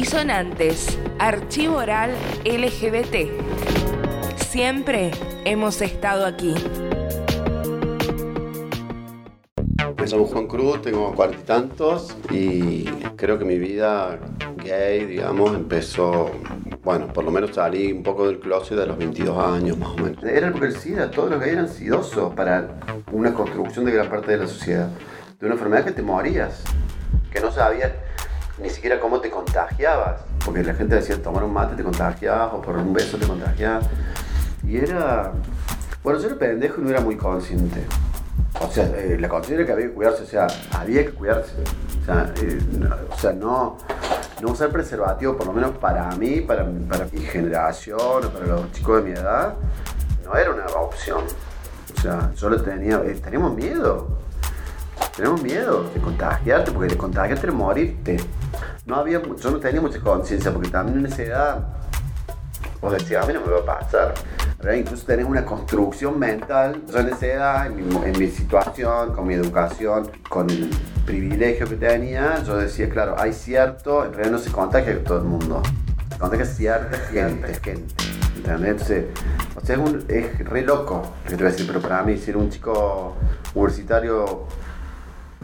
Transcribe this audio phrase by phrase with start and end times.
[0.00, 2.12] Disonantes, Archivo Oral
[2.44, 3.32] LGBT.
[4.36, 5.10] Siempre
[5.44, 6.54] hemos estado aquí.
[9.96, 12.84] Me llamo Juan Cruz, tengo cuarenta y tantos y
[13.16, 14.20] creo que mi vida
[14.62, 16.30] gay, digamos, empezó,
[16.84, 19.96] bueno, por lo menos salí un poco del closet a los 22 años más o
[19.96, 20.22] menos.
[20.22, 22.78] Era porque el SIDA, todos los gays eran sidosos para
[23.10, 24.90] una construcción de gran parte de la sociedad.
[25.40, 26.62] De una enfermedad que te morías,
[27.32, 27.90] que no sabías
[28.60, 30.20] ni siquiera cómo te contagiabas.
[30.44, 33.84] Porque la gente decía, tomar un mate te contagiabas o por un beso te contagiabas.
[34.66, 35.32] Y era...
[36.02, 37.84] Bueno, yo era pendejo y no era muy consciente.
[38.60, 41.52] O sea, eh, la conciencia que había que cuidarse, o sea, había que cuidarse.
[42.02, 43.78] O sea, eh, no, no,
[44.40, 47.98] no usar preservativo, por lo menos para mí, para, para mi generación,
[48.32, 49.54] para los chicos de mi edad,
[50.24, 51.24] no era una opción.
[51.96, 54.18] O sea, yo lo tenía, eh, teníamos miedo.
[55.18, 58.18] Tenemos miedo de contagiarte, porque de contagiarte de morirte.
[58.86, 61.68] No había, yo no tenía mucha conciencia, porque también en esa edad,
[62.80, 64.14] vos decías, a mí no me va a pasar.
[64.58, 64.74] ¿verdad?
[64.74, 66.82] Incluso tenés una construcción mental.
[66.88, 70.70] Yo en esa edad, en mi, en mi situación, con mi educación, con el
[71.04, 75.18] privilegio que tenía, yo decía, claro, hay cierto, en realidad no se contagia con todo
[75.18, 75.62] el mundo.
[76.12, 77.94] Se contagia cierta gente, gente.
[78.46, 79.06] Entonces,
[79.56, 82.04] o sea, es, un, es re loco lo que te voy a decir, pero para
[82.04, 83.16] mí ser un chico
[83.56, 84.46] universitario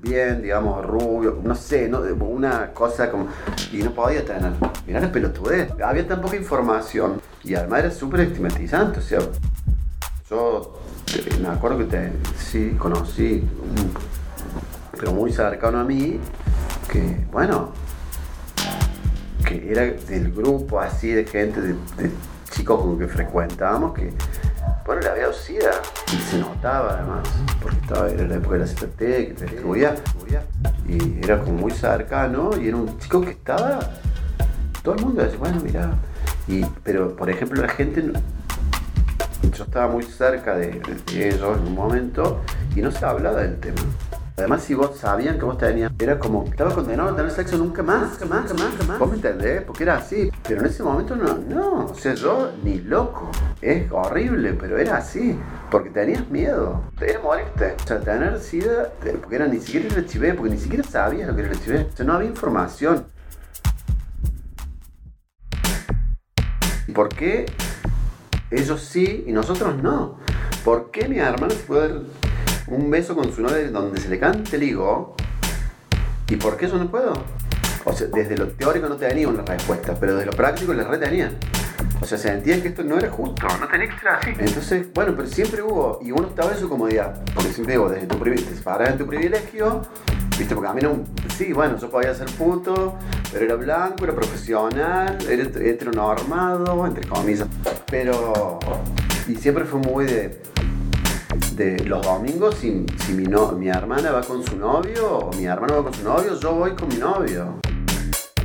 [0.00, 3.28] bien, digamos, rubio, no sé, no, una cosa como...
[3.72, 4.52] Y no podía tener.
[4.86, 5.72] Mirá la pelotudez.
[5.84, 9.00] Había tan poca información y además era súper estigmatizante.
[9.00, 9.20] O sea,
[10.30, 10.78] yo
[11.40, 13.44] me acuerdo que te, sí, conocí,
[14.98, 16.20] pero muy cercano a mí,
[16.90, 17.72] que, bueno,
[19.46, 22.10] que era del grupo así de gente, de, de
[22.50, 24.12] chicos con que frecuentábamos, que,
[24.88, 27.28] bueno, le había dado y se notaba además,
[27.60, 29.94] porque estaba, era la época de la CTT, que te distribuía,
[30.88, 33.80] y era como muy cercano, y era un chico que estaba,
[34.82, 35.90] todo el mundo decía, bueno, mira,
[36.46, 38.02] y, pero por ejemplo la gente,
[39.52, 40.80] yo estaba muy cerca de,
[41.12, 42.40] de ellos en un momento,
[42.74, 43.82] y no se hablaba del tema.
[44.38, 47.82] Además, si vos sabían que vos tenías, era como, estaba condenado a tener sexo nunca
[47.82, 48.98] más, nunca más, nunca más, nunca más.
[49.00, 49.62] ¿Vos me entendés?
[49.62, 50.30] Porque era así.
[50.46, 51.86] Pero en ese momento no, no.
[51.86, 53.32] O sea, yo ni loco.
[53.60, 55.36] Es horrible, pero era así.
[55.72, 56.84] Porque tenías miedo.
[57.00, 57.74] Era morirte.
[57.82, 61.34] O sea, tener sida, porque era ni siquiera el HIV, porque ni siquiera sabías lo
[61.34, 61.86] que era el HIV.
[61.92, 63.06] O sea, no había información.
[66.86, 67.46] ¿Y por qué
[68.52, 70.20] ellos sí y nosotros no?
[70.64, 72.02] ¿Por qué mi hermana se puede
[72.70, 75.14] un beso con su novia donde se le cante el higo?
[76.28, 77.12] ¿Y por qué yo no puedo?
[77.84, 80.98] O sea, desde lo teórico no tenía una respuesta, pero desde lo práctico la red
[81.00, 81.32] tenía.
[82.00, 84.30] O sea, sentía que esto no era justo, no tenía que ser así.
[84.38, 88.06] Entonces, bueno, pero siempre hubo, y uno estaba en su comodidad, porque siempre digo, desde
[88.06, 89.82] tu privilegio, te en tu privilegio,
[90.38, 91.02] viste, porque a mí no,
[91.36, 92.94] sí, bueno, yo podía ser puto,
[93.32, 97.48] pero era blanco, era profesional, era het- heteronormado, entre comillas,
[97.90, 98.58] pero,
[99.26, 100.40] y siempre fue muy de,
[101.54, 105.44] de los domingos, si, si mi, no- mi hermana va con su novio o mi
[105.46, 107.58] hermano va con su novio, yo voy con mi novio.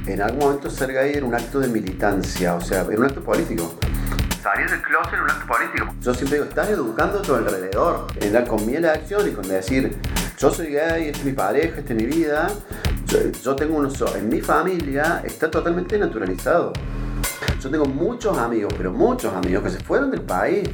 [0.06, 3.22] En algún momento ser gay era un acto de militancia, o sea, era un acto
[3.24, 3.74] político.
[4.42, 5.88] Salir del closet era un acto político.
[6.02, 8.08] Yo siempre digo, estás educando a tu alrededor.
[8.20, 9.98] En la, con mi elección y con decir,
[10.38, 12.50] yo soy gay, esta es mi pareja, esta es mi vida.
[13.06, 14.02] Yo, yo tengo unos...
[14.18, 16.74] En mi familia está totalmente naturalizado.
[17.62, 20.68] Yo tengo muchos amigos, pero muchos amigos que se fueron del país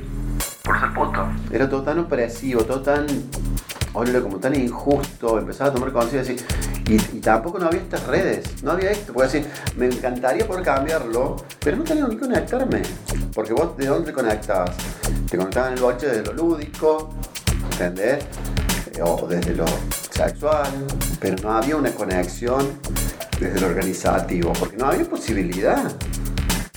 [1.51, 3.05] Era todo tan opresivo, todo tan.
[3.93, 5.39] Oye, como tan injusto.
[5.39, 6.35] Empezaba a tomar conciencia.
[6.87, 9.13] Y, y tampoco no había estas redes, no había esto.
[9.13, 12.81] Porque decir, me encantaría poder cambiarlo, pero no tenía ni conectarme.
[13.33, 14.71] Porque vos, ¿de dónde te conectabas?
[15.29, 17.09] Te conectabas en el boche de lo lúdico,
[17.71, 18.23] ¿entendés?
[18.95, 19.65] Eh, O desde lo
[20.11, 20.69] sexual,
[21.19, 22.67] pero no había una conexión
[23.39, 25.91] desde lo organizativo, porque no había posibilidad.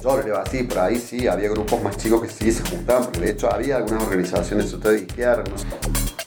[0.03, 3.05] Yo lo leo así, por ahí sí, había grupos más chicos que sí se juntaban,
[3.05, 5.67] porque de hecho había algunas organizaciones de izquierda, no sé.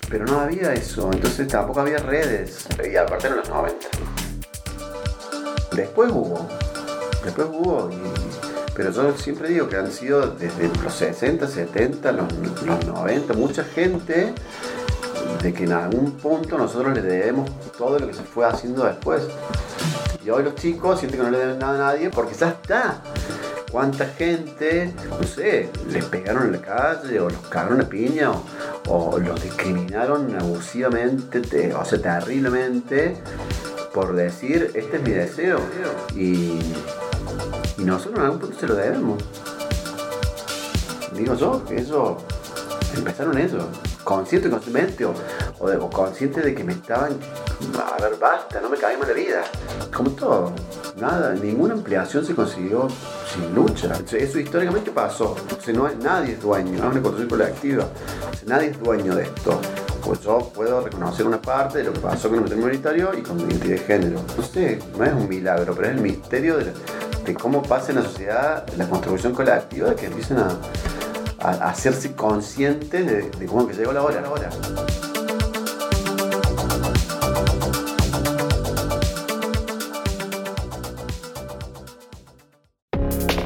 [0.09, 2.68] pero no había eso, entonces tampoco había redes.
[2.90, 3.88] Y aparte en los 90.
[5.75, 6.47] Después hubo,
[7.25, 7.89] después hubo,
[8.74, 12.31] pero yo siempre digo que han sido desde los 60, 70, los,
[12.66, 14.33] los 90, mucha gente
[15.44, 19.24] de que en algún punto nosotros le debemos todo lo que se fue haciendo después.
[20.24, 23.01] Y hoy los chicos sienten que no le deben nada a nadie porque ya está.
[23.71, 28.31] ¿Cuánta gente, no sé, les pegaron en la calle o los cagaron a piña
[28.88, 33.17] o, los discriminaron abusivamente, te- o sea, terriblemente
[33.94, 35.59] por decir, este es mi deseo?
[36.15, 36.59] Y,
[37.77, 39.21] nosotros en algún punto se lo debemos.
[41.13, 42.17] Digo yo, que eso,
[42.95, 43.57] empezaron eso,
[44.03, 45.13] consciente o inconscientemente, o,
[45.59, 47.13] o, o consciente de que me estaban,
[47.73, 49.44] a ver, basta, no me cabía más la vida,
[49.94, 50.53] como todo.
[50.97, 52.88] nada, ninguna ampliación se consiguió
[53.33, 53.94] sin lucha.
[54.12, 55.35] Eso históricamente pasó.
[55.73, 57.85] no, nadie es dueño, es una construcción colectiva.
[58.45, 59.59] nadie es dueño de esto.
[60.03, 63.23] Pues yo puedo reconocer una parte de lo que pasó con el matrimonio igualitario y
[63.23, 64.21] con la identidad de género.
[64.38, 68.03] No sé, no es un milagro, pero es el misterio de, cómo pasa en la
[68.03, 70.59] sociedad la construcción colectiva que empiezan a,
[71.39, 74.21] hacerse conscientes de, cómo que llegó la hora.
[74.21, 74.50] La hora.